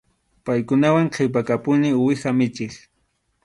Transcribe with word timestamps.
Paykunawan 0.45 1.11
qhipakapuni 1.15 1.89
uwiha 2.01 2.29
michiq. 2.37 2.73